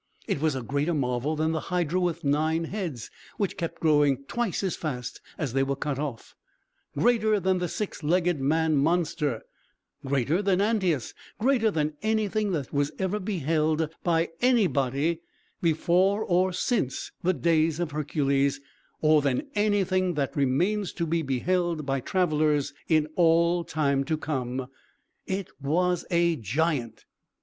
It 0.27 0.41
was 0.41 0.55
a 0.55 0.63
greater 0.63 0.95
marvel 0.95 1.35
than 1.35 1.51
the 1.51 1.59
hydra 1.69 1.99
with 1.99 2.23
nine 2.23 2.63
heads, 2.63 3.11
which 3.37 3.55
kept 3.55 3.79
growing 3.79 4.23
twice 4.27 4.63
as 4.63 4.75
fast 4.75 5.21
as 5.37 5.53
they 5.53 5.61
were 5.61 5.75
cut 5.75 5.99
off; 5.99 6.33
greater 6.97 7.39
than 7.39 7.59
the 7.59 7.67
six 7.67 8.01
legged 8.01 8.41
man 8.41 8.77
monster; 8.77 9.43
greater 10.03 10.41
than 10.41 10.57
Antæus; 10.57 11.13
greater 11.37 11.69
than 11.69 11.93
anything 12.01 12.51
that 12.51 12.73
was 12.73 12.91
ever 12.97 13.19
beheld 13.19 13.93
by 14.03 14.29
anybody, 14.41 15.21
before 15.61 16.23
or 16.23 16.51
since 16.51 17.11
the 17.21 17.33
days 17.35 17.79
of 17.79 17.91
Hercules, 17.91 18.59
or 19.03 19.21
than 19.21 19.49
anything 19.53 20.15
that 20.15 20.35
remains 20.35 20.93
to 20.93 21.05
be 21.05 21.21
beheld 21.21 21.85
by 21.85 21.99
travellers 21.99 22.73
in 22.87 23.07
all 23.15 23.63
time 23.63 24.03
to 24.05 24.17
come. 24.17 24.65
It 25.27 25.49
was 25.61 26.05
a 26.09 26.37
giant! 26.37 27.05